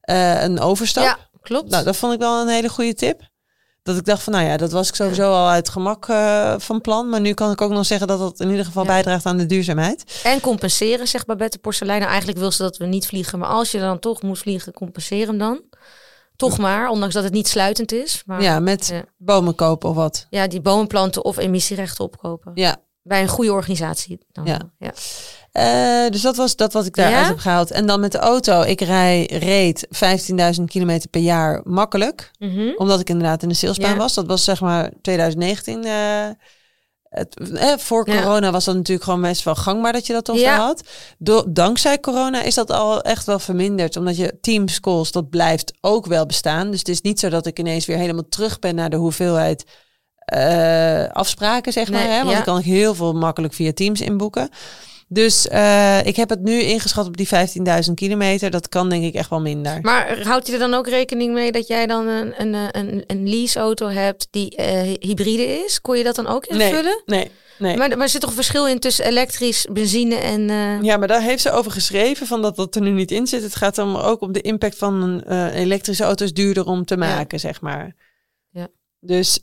eh, 0.02 0.42
een 0.44 0.60
overstap. 0.60 1.04
ja 1.04 1.18
klopt. 1.48 1.70
Nou, 1.70 1.84
dat 1.84 1.96
vond 1.96 2.14
ik 2.14 2.20
wel 2.20 2.42
een 2.42 2.48
hele 2.48 2.70
goede 2.70 2.94
tip. 2.94 3.22
Dat 3.84 3.98
ik 3.98 4.06
dacht 4.06 4.24
van, 4.24 4.34
nou 4.34 4.46
ja, 4.46 4.58
dat 4.58 4.72
was 4.72 4.90
ik 4.90 4.96
sowieso 4.96 5.32
al 5.32 5.48
uit 5.48 5.70
gemak 5.70 6.08
eh, 6.08 6.56
van 6.58 6.82
plan. 6.82 7.10
Maar 7.10 7.22
nu 7.22 7.34
kan 7.34 7.52
ik 7.52 7.62
ook 7.62 7.72
nog 7.72 7.86
zeggen 7.86 8.08
dat 8.08 8.20
dat 8.20 8.40
in 8.40 8.50
ieder 8.50 8.66
geval 8.66 8.84
Ja. 8.84 8.90
bijdraagt 8.90 9.26
aan 9.26 9.38
de 9.38 9.46
duurzaamheid. 9.46 10.22
En 10.24 10.42
compenseren, 10.42 11.08
zegt 11.08 11.26
Babette 11.26 11.58
Porselein. 11.60 11.98
Nou, 12.00 12.10
eigenlijk 12.10 12.40
wil 12.40 12.52
ze 12.52 12.62
dat 12.62 12.78
we 12.78 12.86
niet 12.86 13.06
vliegen. 13.08 13.40
Maar 13.40 13.50
als 13.50 13.72
je 13.72 13.80
dan 13.80 14.00
toch 14.00 14.22
moet 14.22 14.40
vliegen, 14.40 14.74
compenseer 14.74 15.28
hem 15.28 15.38
dan. 15.38 15.62
Toch 16.36 16.58
maar, 16.58 16.90
ondanks 16.90 17.14
dat 17.14 17.24
het 17.24 17.34
niet 17.34 17.48
sluitend 17.48 17.92
is. 17.92 18.22
Maar 18.26 18.42
Ja, 18.42 18.60
met 18.60 18.88
ja. 18.88 19.04
bomen 19.18 19.56
kopen 19.56 19.90
of 19.90 19.96
wat. 19.96 20.28
ja, 20.30 20.48
die 20.48 20.62
bomen 20.62 20.88
planten 20.88 21.26
of 21.26 21.38
emissierechten 21.38 22.04
opkopen. 22.04 22.52
Ja, 22.56 22.76
Bij 23.04 23.22
een 23.22 23.28
goede 23.28 23.52
organisatie. 23.52 24.20
Dan. 24.32 24.46
Ja. 24.46 24.60
ja. 24.80 24.92
Eh, 25.57 26.09
dus 26.12 26.21
dat 26.21 26.36
was 26.36 26.56
dat 26.56 26.74
wat 26.74 26.86
ik 26.86 26.95
daaruit 26.95 27.21
Ja? 27.24 27.27
heb 27.27 27.38
gehaald. 27.38 27.71
En 27.71 27.86
dan 27.86 28.00
met 28.00 28.12
de 28.12 28.18
auto. 28.18 28.62
Ik 28.62 28.81
rij, 28.81 29.25
reed 29.25 29.88
15.000 30.57 30.63
kilometer 30.65 31.09
per 31.09 31.21
jaar 31.21 31.62
makkelijk. 31.63 32.31
Mhm. 32.39 32.71
Omdat 32.75 33.00
ik 33.00 33.09
inderdaad 33.09 33.44
in 33.44 33.50
de 33.50 33.56
salesbaan 33.56 33.92
Ja. 33.92 33.98
was. 33.98 34.13
Dat 34.13 34.27
was 34.27 34.44
zeg 34.44 34.62
maar 34.62 34.92
2019. 35.01 35.83
eh, 35.86 36.27
het, 37.09 37.51
eh, 37.54 37.74
voor 37.77 38.09
Ja. 38.09 38.21
corona 38.21 38.51
was 38.51 38.65
dat 38.65 38.75
natuurlijk 38.75 39.04
gewoon 39.06 39.21
best 39.21 39.44
wel 39.44 39.56
gangbaar 39.56 39.94
dat 39.94 40.07
je 40.07 40.13
dat 40.13 40.25
toch 40.25 40.44
had. 40.44 40.83
Do- 41.18 41.45
dankzij 41.50 42.00
corona 42.00 42.42
is 42.42 42.56
dat 42.56 42.71
al 42.71 43.01
echt 43.01 43.25
wel 43.25 43.39
verminderd. 43.39 43.95
Omdat 43.98 44.18
je 44.18 44.38
Teams 44.42 44.80
calls, 44.80 45.12
dat 45.12 45.30
blijft 45.30 45.74
ook 45.81 46.06
wel 46.06 46.25
bestaan. 46.25 46.69
Dus 46.71 46.80
het 46.80 46.89
is 46.89 47.01
niet 47.01 47.19
zo 47.19 47.30
dat 47.30 47.45
ik 47.45 47.60
ineens 47.60 47.86
weer 47.86 47.98
helemaal 47.98 48.27
terug 48.30 48.60
ben 48.60 48.75
naar 48.75 48.89
de 48.89 48.98
hoeveelheid 48.98 49.63
afspraken, 51.13 51.74
zeg 51.74 51.89
maar. 51.92 52.00
Nee, 52.03 52.10
Hè? 52.12 52.24
Want 52.24 52.36
dan 52.36 52.44
kan 52.44 52.57
ik 52.60 52.65
heel 52.65 52.95
veel 52.95 53.13
makkelijk 53.13 53.53
via 53.53 53.74
Teams 53.74 54.01
inboeken. 54.01 54.50
Dus 55.09 55.48
eh, 55.48 56.06
ik 56.06 56.15
heb 56.15 56.30
het 56.30 56.42
nu 56.42 56.62
ingeschat 56.62 57.06
op 57.07 57.18
die 57.18 57.27
15.000 57.88 57.94
kilometer. 57.94 58.50
Dat 58.51 58.69
kan 58.69 58.89
denk 58.89 59.04
ik 59.04 59.13
echt 59.13 59.30
wel 59.30 59.42
minder. 59.42 59.80
Maar 59.81 60.24
houdt 60.24 60.48
je 60.48 60.54
er 60.54 60.59
dan 60.59 60.74
ook 60.74 60.88
rekening 60.88 61.33
mee 61.33 61.51
dat 61.51 61.68
jij 61.68 61.88
dan 61.88 62.07
een, 62.07 62.33
een, 62.42 62.54
een, 62.71 63.04
een 63.07 63.30
leaseauto 63.30 63.88
hebt 63.88 64.27
die 64.31 64.56
eh, 64.56 64.81
hybride 65.00 65.44
is? 65.65 65.81
Kon 65.81 65.98
je 65.98 66.04
dat 66.04 66.15
dan 66.15 66.27
ook 66.27 66.45
invullen? 66.45 67.01
nee, 67.06 67.31
nee. 67.57 67.77
Maar, 67.77 67.89
maar 67.89 68.00
er 68.01 68.09
zit 68.09 68.21
toch 68.21 68.30
een 68.30 68.36
verschil 68.36 68.68
in 68.68 68.80
tussen 68.80 69.06
elektrisch, 69.06 69.68
benzine 69.71 70.15
en... 70.15 70.50
eh, 70.50 70.81
Ja, 70.81 70.98
maar 70.98 71.07
daar 71.07 71.21
heeft 71.21 71.42
ze 71.42 71.51
over 71.51 71.71
geschreven 71.71 72.27
van 72.27 72.42
dat 72.42 72.56
dat 72.56 72.75
er 72.75 72.81
nu 72.81 72.92
niet 72.92 73.12
in 73.12 73.27
zit. 73.27 73.42
Het 73.44 73.56
gaat 73.56 73.75
dan 73.75 74.01
ook 74.01 74.21
om 74.21 74.31
de 74.31 74.42
impact 74.42 74.77
van 74.77 75.01
een 75.01 75.51
elektrische 75.51 76.03
auto 76.03 76.25
is 76.25 76.33
duurder 76.33 76.65
om 76.65 76.86
te 76.86 76.98
maken, 76.98 77.39
zeg 77.39 77.62
maar. 77.62 77.96
Ja. 78.50 78.67
Dus 79.00 79.39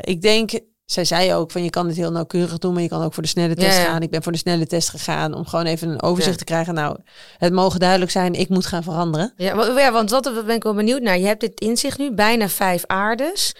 ik 0.00 0.22
denk, 0.22 0.50
zij 0.92 1.04
zei 1.04 1.34
ook 1.34 1.50
van 1.50 1.62
je 1.64 1.70
kan 1.70 1.86
dit 1.86 1.96
heel 1.96 2.10
nauwkeurig 2.10 2.58
doen, 2.58 2.72
maar 2.72 2.82
je 2.82 2.88
kan 2.88 3.02
ook 3.02 3.14
voor 3.14 3.22
de 3.22 3.28
snelle 3.28 3.54
test 3.54 3.76
Ja, 3.76 3.82
ja. 3.82 3.88
gaan. 3.90 4.02
Ik 4.02 4.10
ben 4.10 4.22
voor 4.22 4.32
de 4.32 4.38
snelle 4.38 4.66
test 4.66 4.88
gegaan 4.88 5.34
om 5.34 5.46
gewoon 5.46 5.66
even 5.66 5.88
een 5.88 6.02
overzicht 6.02 6.32
Ja. 6.32 6.38
te 6.38 6.44
krijgen. 6.44 6.74
Nou, 6.74 6.96
het 7.38 7.52
mogen 7.52 7.80
duidelijk 7.80 8.10
zijn, 8.10 8.34
ik 8.34 8.48
moet 8.48 8.66
gaan 8.66 8.82
veranderen. 8.82 9.32
Ja, 9.36 9.92
want 9.92 10.08
dat 10.08 10.44
ben 10.46 10.54
ik 10.56 10.62
wel 10.62 10.74
benieuwd 10.74 11.02
naar. 11.02 11.18
Je 11.18 11.26
hebt 11.26 11.40
dit 11.40 11.60
inzicht 11.60 11.98
nu, 11.98 12.12
bijna 12.12 12.48
vijf 12.48 12.82
aardes. 12.86 13.54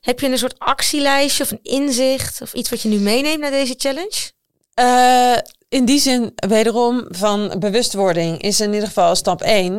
Heb 0.00 0.20
je 0.20 0.26
een 0.28 0.38
soort 0.38 0.58
actielijstje 0.58 1.42
of 1.44 1.50
een 1.50 1.60
inzicht 1.62 2.40
of 2.42 2.52
iets 2.52 2.70
wat 2.70 2.80
je 2.80 2.88
nu 2.88 2.96
meeneemt 2.98 3.40
naar 3.40 3.50
deze 3.50 3.74
challenge? 3.76 4.30
Eh, 4.74 5.38
in 5.72 5.84
die 5.84 5.98
zin, 5.98 6.32
wederom, 6.34 7.04
van 7.08 7.54
bewustwording 7.58 8.42
is 8.42 8.60
in 8.60 8.72
ieder 8.72 8.88
geval 8.88 9.14
stap 9.14 9.40
1. 9.40 9.78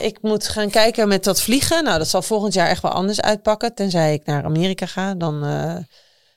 ik 0.00 0.18
moet 0.22 0.48
gaan 0.48 0.70
kijken 0.70 1.08
met 1.08 1.24
dat 1.24 1.40
vliegen. 1.42 1.84
Nou, 1.84 1.98
dat 1.98 2.08
zal 2.08 2.22
volgend 2.22 2.54
jaar 2.54 2.68
echt 2.68 2.82
wel 2.82 2.90
anders 2.90 3.20
uitpakken. 3.20 3.74
Tenzij 3.74 4.12
ik 4.14 4.26
naar 4.26 4.44
Amerika 4.44 4.86
ga. 4.86 5.14
Dan, 5.14 5.44
eh, 5.44 5.76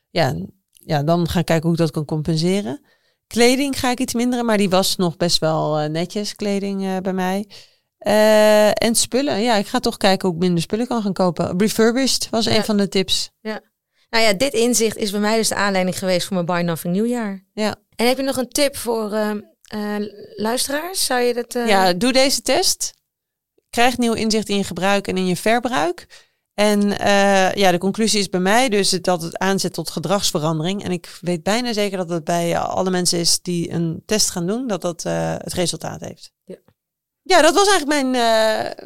ja, 0.10 0.36
ja, 0.72 1.04
dan 1.04 1.28
ga 1.30 1.40
ik 1.40 1.46
kijken 1.46 1.63
hoe 1.63 1.74
ik 1.74 1.78
dat 1.80 1.92
kan 1.92 2.06
compenseren. 2.06 2.82
Kleding 3.28 3.80
ga 3.80 3.92
ik 3.92 4.00
iets 4.00 4.13
minderen, 4.13 4.46
maar 4.46 4.58
die 4.58 4.70
was 4.70 4.96
nog 4.96 5.18
best 5.18 5.40
wel 5.40 5.80
eh, 5.80 5.90
netjes, 5.90 6.36
kleding 6.36 6.84
eh, 6.86 6.98
bij 6.98 7.13
mij. 7.13 7.48
Eh, 7.98 8.68
en 8.68 8.96
spullen. 8.96 9.42
Ja, 9.42 9.56
ik 9.56 9.68
ga 9.68 9.80
toch 9.80 9.98
kijken 9.98 10.28
hoe 10.28 10.38
ik 10.38 10.44
minder 10.44 10.62
spullen 10.63 10.88
kan 10.88 11.01
gaan 11.01 11.13
kopen. 11.13 11.60
Refurbished 11.60 12.30
was 12.30 12.46
Ja. 12.46 12.56
een 12.56 12.63
van 12.63 12.78
de 12.78 12.88
tips. 12.88 13.32
Nou 14.10 14.24
ja, 14.24 14.34
dit 14.34 14.54
inzicht 14.54 14.98
is 14.98 15.12
bij 15.12 15.20
mij 15.20 15.38
dus 15.38 15.48
de 15.48 15.56
aanleiding 15.56 15.98
geweest 15.98 16.25
voor 16.28 16.34
mijn 16.34 16.46
Buy 16.46 16.62
Nothing 16.62 16.94
nieuwjaar. 16.94 17.46
Ja. 17.54 17.75
En 18.01 18.08
heb 18.08 18.17
je 18.17 18.24
nog 18.24 18.38
een 18.38 18.50
tip 18.50 18.75
voor 18.77 19.12
eh, 19.13 19.29
eh, 19.62 20.05
luisteraars? 20.36 21.05
Zou 21.05 21.22
je 21.22 21.34
dat... 21.34 21.55
eh, 21.55 21.67
Ja, 21.67 21.93
doe 21.93 22.12
deze 22.12 22.41
test. 22.41 22.93
Krijg 23.70 23.98
nieuw 23.98 24.13
inzicht 24.13 24.50
in 24.50 24.58
je 24.58 24.63
gebruik 24.63 25.08
en 25.08 25.17
in 25.17 25.25
je 25.25 25.36
verbruik. 25.36 26.29
En 26.53 26.98
eh, 27.00 27.53
ja, 27.53 27.72
de 27.72 27.77
conclusie 27.77 28.20
is 28.20 28.29
bij 28.29 28.39
mij 28.39 28.70
dus 28.70 28.89
dat 28.89 29.22
het 29.22 29.38
aanzet 29.38 29.74
tot 29.74 29.89
gedragsverandering. 29.89 30.84
En 30.84 30.91
ik 30.91 31.17
weet 31.22 31.43
bijna 31.43 31.74
zeker 31.74 31.98
dat 31.98 32.10
het 32.10 32.24
bij 32.24 32.58
alle 32.60 32.89
mensen 32.89 33.20
is 33.20 33.41
die 33.41 33.72
een 33.72 34.03
test 34.05 34.29
gaan 34.29 34.48
doen, 34.48 34.67
dat 34.67 34.81
dat 34.81 35.03
het 35.03 35.53
resultaat 35.53 36.00
heeft. 36.01 36.31
Ja. 36.43 36.55
Ja, 37.24 37.41
dat 37.41 37.53
was 37.53 37.67
eigenlijk 37.70 38.01
mijn, 38.03 38.12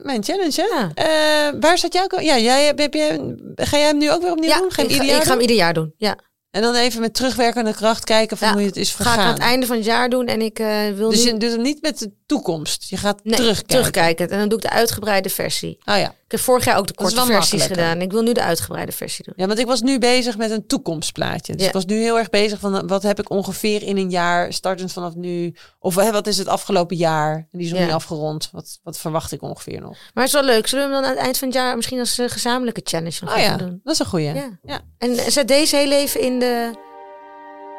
mijn 0.03 0.23
challenge. 0.23 0.61
Hè? 0.93 1.03
Ja. 1.03 1.59
Waar 1.59 1.77
staat 1.77 1.93
jouw... 1.93 2.07
ko- 2.07 2.19
Ja, 2.19 2.37
jij, 2.37 2.65
heb, 2.65 2.93
je, 2.93 3.35
ga 3.55 3.77
jij 3.77 3.87
hem 3.87 3.97
nu 3.97 4.11
ook 4.11 4.21
weer 4.21 4.31
opnieuw 4.31 4.49
Ja, 4.49 4.59
doen? 4.59 4.71
Ga 4.71 4.81
ik, 4.81 4.91
ga, 4.91 5.03
ik 5.03 5.23
ga 5.23 5.31
hem 5.31 5.39
ieder 5.41 5.55
jaar 5.55 5.73
doen. 5.73 5.93
Ja. 5.97 6.17
En 6.55 6.61
dan 6.61 6.75
even 6.75 7.01
met 7.01 7.13
terugwerkende 7.13 7.73
kracht 7.73 8.03
kijken 8.03 8.37
van 8.37 8.47
Ja, 8.47 8.53
hoe 8.53 8.61
je 8.61 8.67
het 8.67 8.77
is 8.77 8.89
Ga 8.89 8.95
ik 8.97 9.01
vergaan. 9.03 9.25
aan 9.25 9.33
het 9.33 9.41
einde 9.41 9.65
van 9.65 9.75
het 9.75 9.85
jaar 9.85 10.09
doen 10.09 10.27
en 10.27 10.41
ik 10.41 10.59
eh, 10.59 10.67
wil 10.95 11.09
dus 11.09 11.23
nu 11.23 11.31
je 11.31 11.37
doet 11.37 11.51
hem 11.51 11.61
niet 11.61 11.81
met 11.81 11.99
de 11.99 12.11
toekomst. 12.25 12.89
Je 12.89 12.97
gaat 12.97 13.19
nee, 13.23 13.35
terugkijken. 13.35 13.67
terugkijken. 13.67 14.29
En 14.29 14.39
dan 14.39 14.49
doe 14.49 14.57
ik 14.57 14.63
de 14.63 14.69
uitgebreide 14.69 15.29
versie. 15.29 15.77
Oh 15.85 15.97
ja. 15.97 16.15
Ik 16.25 16.31
heb 16.31 16.39
vorig 16.39 16.65
jaar 16.65 16.77
ook 16.77 16.87
de 16.87 16.93
korte 16.93 17.25
versies 17.25 17.63
gedaan. 17.65 18.01
Ik 18.01 18.11
wil 18.11 18.21
nu 18.21 18.31
de 18.33 18.41
uitgebreide 18.43 18.91
versie 18.91 19.25
doen. 19.25 19.33
Ja, 19.37 19.47
want 19.47 19.59
ik 19.59 19.65
was 19.65 19.81
nu 19.81 19.99
bezig 19.99 20.37
met 20.37 20.51
een 20.51 20.67
toekomstplaatje. 20.67 21.53
Dus 21.53 21.61
Ja. 21.61 21.67
ik 21.67 21.73
was 21.73 21.85
nu 21.85 21.95
heel 21.95 22.17
erg 22.17 22.29
bezig 22.29 22.59
van 22.59 22.87
wat 22.87 23.03
heb 23.03 23.19
ik 23.19 23.29
ongeveer 23.29 23.83
in 23.83 23.97
een 23.97 24.09
jaar, 24.09 24.53
startend 24.53 24.91
vanaf 24.93 25.15
nu. 25.15 25.55
Of 25.79 25.95
hè, 25.95 26.11
wat 26.11 26.27
is 26.27 26.37
het 26.37 26.47
afgelopen 26.47 26.95
jaar? 26.97 27.35
En 27.35 27.47
die 27.51 27.61
is 27.65 27.69
nog 27.69 27.79
Ja. 27.79 27.85
niet 27.85 27.93
afgerond. 27.95 28.49
Wat, 28.51 28.79
wat 28.83 28.97
verwacht 28.97 29.31
ik 29.31 29.41
ongeveer 29.41 29.81
nog? 29.81 29.91
Maar 30.13 30.23
het 30.23 30.33
is 30.33 30.39
wel 30.41 30.43
leuk. 30.43 30.67
Zullen 30.67 30.87
we 30.87 30.93
hem 30.93 31.01
dan 31.01 31.09
aan 31.11 31.15
het 31.17 31.25
eind 31.25 31.37
van 31.37 31.47
het 31.47 31.57
jaar 31.57 31.75
misschien 31.75 31.99
als 31.99 32.17
eh, 32.17 32.29
gezamenlijke 32.29 32.81
challenge 32.83 33.17
nog 33.21 33.33
Oh 33.33 33.39
ja, 33.41 33.57
doen? 33.57 33.79
dat 33.83 33.93
is 33.93 33.99
een 33.99 34.05
goeie. 34.05 34.33
Ja. 34.33 34.59
Ja. 34.63 34.81
En 34.97 35.31
zet 35.31 35.47
deze 35.47 35.75
heel 35.75 35.91
even 35.91 36.21
in 36.21 36.39
de... 36.39 36.71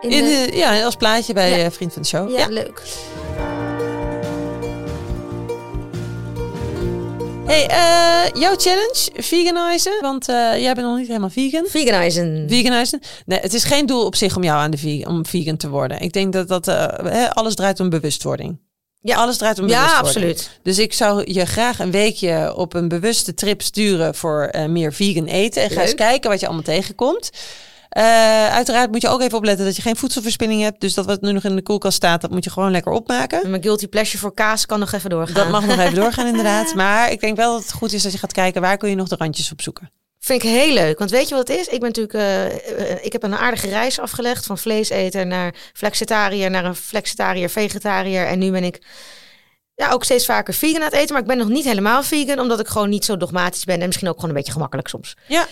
In, 0.00 0.11
In 0.11 0.25
de, 0.25 0.47
de, 0.50 0.57
ja, 0.57 0.85
als 0.85 0.97
plaatje 0.97 1.33
bij 1.33 1.65
eh, 1.65 1.71
Vriend 1.71 1.93
van 1.93 2.03
de 2.03 2.09
Show. 2.09 2.31
Ja. 2.38 2.47
leuk. 2.47 2.83
Hey, 7.47 7.67
eh, 7.67 8.41
jouw 8.41 8.55
challenge, 8.57 9.11
veganizen. 9.15 9.99
Want 10.00 10.29
eh, 10.29 10.61
jij 10.61 10.75
bent 10.75 10.87
nog 10.87 10.97
niet 10.97 11.07
helemaal 11.07 11.31
vegan. 11.31 11.67
Veganizen. 11.67 12.45
Veganizen. 12.49 13.00
Nee, 13.26 13.38
het 13.38 13.55
is 13.55 13.65
geen 13.65 13.87
doel 13.87 14.05
op 14.05 14.15
zich 14.15 14.37
om 14.37 14.43
jou 14.43 14.59
aan 14.59 14.71
de 14.71 14.76
vegan, 14.76 15.12
om 15.12 15.26
vegan 15.26 15.57
te 15.57 15.69
worden. 15.69 16.00
Ik 16.00 16.12
denk 16.12 16.33
dat, 16.33 16.49
dat 16.49 16.69
eh, 16.69 17.31
alles 17.31 17.55
draait 17.55 17.81
om 17.81 17.88
bewustwording. 17.88 18.59
Ja. 19.00 19.17
alles 19.17 19.37
draait 19.37 19.59
om 19.59 19.69
ja, 19.69 19.85
bewustwording. 19.85 20.35
absoluut. 20.35 20.59
Dus 20.62 20.79
ik 20.79 20.93
zou 20.93 21.33
je 21.33 21.45
graag 21.45 21.79
een 21.79 21.91
weekje 21.91 22.55
op 22.57 22.75
een 22.75 22.88
bewuste 22.88 23.35
trip 23.35 23.62
sturen 23.62 24.15
voor 24.15 24.50
meer 24.69 24.93
vegan 24.93 25.26
eten. 25.26 25.62
En 25.62 25.71
ga 25.71 25.83
eens 25.83 25.95
kijken 25.95 26.31
wat 26.31 26.41
je 26.41 26.47
allemaal 26.47 26.65
tegenkomt. 26.65 27.31
Eh, 27.97 28.55
uiteraard 28.55 28.91
moet 28.91 29.03
je 29.03 29.09
ook 29.09 29.21
even 29.21 29.38
opletten 29.38 29.65
dat 29.65 29.76
je 29.76 29.83
geen 29.83 29.97
voedselverspilling 29.97 30.62
hebt. 30.62 30.81
Dus 30.81 30.95
dat 30.95 31.07
wat 31.07 31.21
nu 31.21 31.33
nog 31.33 31.45
in 31.45 31.57
de 31.57 31.62
koelkast 31.62 31.97
staat, 31.97 32.21
dat 32.21 32.31
moet 32.31 32.45
je 32.45 32.50
gewoon 32.50 32.71
lekker 32.71 32.93
opmaken. 32.93 33.50
Mijn 33.50 33.62
guilty 33.62 33.87
pleasure 33.87 34.19
voor 34.19 34.35
kaas 34.35 34.67
kan 34.67 34.79
nog 34.79 34.93
even 34.93 35.11
doorgaan. 35.11 35.35
Dat 35.35 35.49
mag 35.49 35.67
nog 35.67 35.79
even 35.79 35.95
doorgaan 36.03 36.26
inderdaad. 36.26 36.75
Maar 36.75 37.11
ik 37.11 37.21
denk 37.21 37.37
wel 37.37 37.53
dat 37.53 37.62
het 37.62 37.73
goed 37.73 37.93
is 37.93 38.05
als 38.05 38.12
je 38.12 38.19
gaat 38.19 38.33
kijken 38.33 38.61
waar 38.61 38.76
kun 38.76 38.88
je 38.88 38.95
nog 38.95 39.09
de 39.09 39.17
randjes 39.19 39.53
op 39.53 39.62
zoeken. 39.62 39.91
Vind 40.21 40.43
ik 40.43 40.50
heel 40.50 40.73
leuk. 40.73 40.99
Want 40.99 41.11
weet 41.11 41.29
je 41.29 41.35
wat 41.35 41.49
het 41.49 41.59
is? 41.59 41.67
Ik 41.67 41.81
ben 41.81 41.88
natuurlijk. 41.88 42.15
eh, 42.15 42.47
eh, 42.47 43.05
ik 43.05 43.12
heb 43.12 43.23
een 43.23 43.37
aardige 43.37 43.69
reis 43.69 43.99
afgelegd. 44.00 44.47
Van 44.47 44.59
vleeseter 44.59 45.26
naar 45.26 45.55
flexitariër, 45.73 46.50
naar 46.50 46.65
een 46.65 46.75
flexitariër, 46.75 47.49
vegetariër. 47.49 48.26
En 48.26 48.38
nu 48.38 48.50
ben 48.50 48.65
ik 48.65 48.83
ja, 49.75 49.91
ook 49.91 50.05
steeds 50.05 50.25
vaker 50.25 50.55
vegan 50.55 50.81
aan 50.81 50.88
het 50.91 50.95
eten. 50.95 51.12
Maar 51.12 51.23
ik 51.23 51.29
ben 51.29 51.38
nog 51.38 51.49
niet 51.49 51.65
helemaal 51.65 52.03
vegan. 52.03 52.38
Omdat 52.38 52.61
ik 52.61 52.67
gewoon 52.67 52.88
niet 52.88 53.05
zo 53.05 53.17
dogmatisch 53.17 53.65
ben. 53.65 53.81
En 53.81 53.87
misschien 53.87 54.09
ook 54.09 54.15
gewoon 54.15 54.31
een 54.31 54.37
beetje 54.37 54.53
gemakkelijk 54.53 54.88
soms. 54.88 55.17
Ja. 55.26 55.47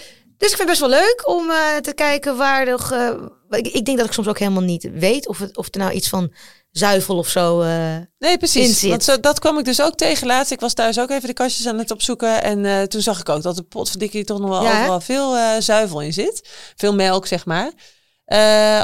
Dus 0.44 0.52
ik 0.52 0.58
vind 0.58 0.68
het 0.70 0.78
best 0.78 0.92
wel 0.92 1.00
leuk 1.00 1.28
om 1.28 1.50
eh, 1.50 1.76
te 1.76 1.92
kijken 1.94 2.36
waar 2.36 2.66
nog. 2.70 2.92
eh, 2.92 3.10
ik, 3.50 3.66
ik 3.66 3.84
denk 3.84 3.98
dat 3.98 4.06
ik 4.06 4.12
soms 4.12 4.28
ook 4.28 4.38
helemaal 4.38 4.62
niet 4.62 4.88
weet 4.92 5.28
of, 5.28 5.38
het, 5.38 5.56
of 5.56 5.66
er 5.70 5.78
nou 5.80 5.92
iets 5.92 6.08
van 6.08 6.32
zuivel 6.70 7.16
of 7.16 7.28
zo. 7.28 7.60
eh, 7.60 7.96
Nee, 8.18 8.38
precies. 8.38 8.82
Want 8.82 9.04
zo, 9.04 9.20
dat 9.20 9.38
kwam 9.38 9.58
ik 9.58 9.64
dus 9.64 9.82
ook 9.82 9.94
tegen 9.94 10.26
laatst. 10.26 10.52
Ik 10.52 10.60
was 10.60 10.74
thuis 10.74 10.98
ook 10.98 11.10
even 11.10 11.28
de 11.28 11.32
kastjes 11.34 11.66
aan 11.66 11.78
het 11.78 11.90
opzoeken. 11.90 12.42
En 12.42 12.88
toen 12.88 13.00
zag 13.00 13.20
ik 13.20 13.28
ook 13.28 13.42
dat 13.42 13.56
de 13.56 13.62
potverdikkie 13.62 14.24
toch 14.24 14.38
nog 14.38 14.48
wel 14.50 14.62
Ja, 14.62 14.80
overal 14.80 15.00
veel 15.00 15.60
zuivel 15.62 16.00
in 16.00 16.12
zit. 16.12 16.48
Veel 16.76 16.94
melk, 16.94 17.26
zeg 17.26 17.44
maar. 17.46 17.72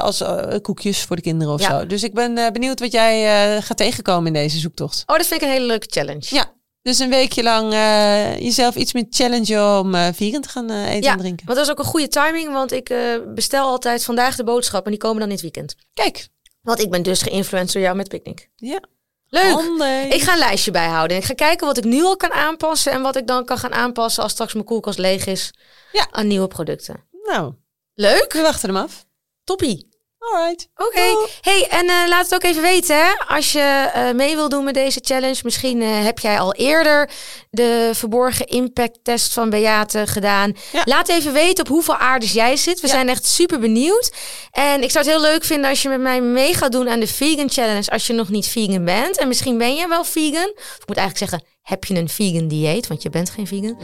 Als 0.02 0.22
koekjes 0.62 1.02
voor 1.02 1.16
de 1.16 1.22
kinderen 1.22 1.54
of 1.54 1.60
Ja. 1.60 1.78
zo. 1.80 1.86
Dus 1.86 2.02
ik 2.02 2.14
ben 2.14 2.52
benieuwd 2.52 2.80
wat 2.80 2.92
jij 2.92 3.62
gaat 3.62 3.76
tegenkomen 3.76 4.26
in 4.26 4.32
deze 4.32 4.58
zoektocht. 4.58 5.02
Oh, 5.06 5.16
dat 5.16 5.26
vind 5.26 5.40
ik 5.42 5.46
een 5.46 5.52
hele 5.54 5.66
leuke 5.66 5.86
challenge. 5.90 6.26
Ja. 6.28 6.58
Dus 6.82 6.98
een 6.98 7.10
weekje 7.10 7.42
lang 7.42 7.72
eh, 7.72 8.38
jezelf 8.38 8.74
iets 8.74 8.92
meer 8.92 9.06
challengen 9.10 9.78
om 9.78 9.94
eh, 9.94 10.08
vegan 10.12 10.40
te 10.40 10.48
gaan 10.48 10.70
eh, 10.70 10.88
eten 10.88 11.02
Ja, 11.02 11.12
en 11.12 11.18
drinken. 11.18 11.46
Want 11.46 11.58
dat 11.58 11.66
is 11.66 11.72
ook 11.72 11.78
een 11.78 11.90
goede 11.90 12.08
timing. 12.08 12.52
Want 12.52 12.72
ik 12.72 12.94
bestel 13.34 13.66
altijd 13.66 14.04
vandaag 14.04 14.36
de 14.36 14.44
boodschappen. 14.44 14.92
En 14.92 14.98
die 14.98 15.00
komen 15.00 15.18
dan 15.18 15.28
in 15.28 15.34
het 15.34 15.42
weekend. 15.42 15.74
Kijk. 15.94 16.28
Want 16.60 16.80
ik 16.80 16.90
ben 16.90 17.02
dus 17.02 17.22
geïnfluenced 17.22 17.72
door 17.72 17.82
jou 17.82 17.96
met 17.96 18.08
Picnic. 18.08 18.48
Ja. 18.56 18.80
Leuk. 19.28 19.52
Handig. 19.52 20.12
Ik 20.12 20.22
ga 20.22 20.32
een 20.32 20.38
lijstje 20.38 20.70
bijhouden. 20.70 21.16
En 21.16 21.22
ik 21.22 21.28
ga 21.28 21.34
kijken 21.34 21.66
wat 21.66 21.76
ik 21.76 21.84
nu 21.84 22.02
al 22.02 22.16
kan 22.16 22.32
aanpassen. 22.32 22.92
En 22.92 23.02
wat 23.02 23.16
ik 23.16 23.26
dan 23.26 23.44
kan 23.44 23.58
gaan 23.58 23.72
aanpassen 23.72 24.22
als 24.22 24.32
straks 24.32 24.52
mijn 24.52 24.64
koelkast 24.64 24.98
leeg 24.98 25.26
is. 25.26 25.50
Ja. 25.92 26.08
Aan 26.10 26.26
nieuwe 26.26 26.46
producten. 26.46 27.08
Nou, 27.24 27.54
Leuk. 27.94 28.32
we 28.32 28.40
wachten 28.40 28.68
hem 28.68 28.82
af. 28.82 29.06
Toppie. 29.44 29.89
Alright. 30.20 30.68
Oké. 30.76 31.16
Hey, 31.40 31.66
en 31.70 31.88
eh, 31.88 32.08
laat 32.08 32.24
het 32.24 32.34
ook 32.34 32.42
even 32.42 32.62
weten 32.62 32.96
hè. 32.96 33.12
Als 33.28 33.52
je 33.52 33.90
eh, 33.94 34.10
mee 34.10 34.34
wil 34.36 34.48
doen 34.48 34.64
met 34.64 34.74
deze 34.74 35.00
challenge. 35.04 35.40
Misschien 35.42 35.82
eh, 35.82 36.04
heb 36.04 36.18
jij 36.18 36.38
al 36.40 36.54
eerder 36.54 37.10
de 37.50 37.90
verborgen 37.94 38.46
impact 38.46 38.98
test 39.02 39.32
van 39.32 39.50
Beate 39.50 40.06
gedaan. 40.06 40.56
Ja. 40.72 40.82
Laat 40.84 41.08
even 41.08 41.32
weten 41.32 41.64
op 41.64 41.70
hoeveel 41.70 41.96
aardes 41.96 42.32
jij 42.32 42.56
zit. 42.56 42.80
We 42.80 42.86
Ja. 42.86 42.92
zijn 42.92 43.08
echt 43.08 43.26
super 43.26 43.58
benieuwd. 43.58 44.12
En 44.50 44.82
ik 44.82 44.90
zou 44.90 45.04
het 45.04 45.14
heel 45.14 45.22
leuk 45.22 45.44
vinden 45.44 45.70
als 45.70 45.82
je 45.82 45.88
met 45.88 46.00
mij 46.00 46.20
mee 46.20 46.54
gaat 46.54 46.72
doen 46.72 46.88
aan 46.88 47.00
de 47.00 47.06
vegan 47.06 47.50
challenge. 47.50 47.90
Als 47.90 48.06
je 48.06 48.12
nog 48.12 48.28
niet 48.28 48.46
vegan 48.48 48.84
bent. 48.84 49.18
En 49.18 49.28
misschien 49.28 49.58
ben 49.58 49.74
je 49.74 49.88
wel 49.88 50.04
vegan. 50.04 50.52
Of 50.56 50.76
ik 50.80 50.86
moet 50.86 50.96
eigenlijk 50.96 51.30
zeggen, 51.30 51.42
heb 51.62 51.84
je 51.84 51.94
een 51.96 52.08
vegan 52.08 52.48
dieet? 52.48 52.86
Want 52.86 53.02
je 53.02 53.10
bent 53.10 53.30
geen 53.30 53.46
vegan. 53.46 53.76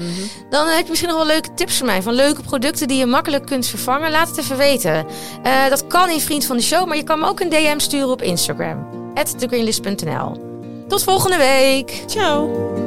Dan 0.51 0.67
heb 0.67 0.83
je 0.83 0.89
misschien 0.89 1.09
nog 1.11 1.19
wel 1.19 1.27
leuke 1.27 1.55
tips 1.55 1.77
voor 1.77 1.87
mij. 1.87 2.03
Van 2.03 2.15
leuke 2.15 2.43
producten 2.43 2.89
die 2.89 2.99
je 2.99 3.07
makkelijk 3.07 3.47
kunt 3.47 3.67
vervangen. 3.67 4.11
Laat 4.11 4.29
het 4.29 4.39
even 4.39 4.57
weten. 4.57 5.07
Eh, 5.43 5.69
dat 5.69 5.87
kan 5.87 6.11
in 6.11 6.21
Vriend 6.21 6.45
van 6.45 6.57
de 6.57 6.63
Show. 6.63 6.87
Maar 6.87 6.97
je 6.97 7.03
kan 7.05 7.19
me 7.19 7.27
ook 7.27 7.41
een 7.41 7.49
DM 7.51 7.79
sturen 7.79 8.11
op 8.11 8.23
Instagram. 8.23 8.87
@thegreenlist.nl 9.39 10.37
Tot 10.89 11.03
volgende 11.03 11.37
week. 11.37 12.03
Ciao. 12.07 12.86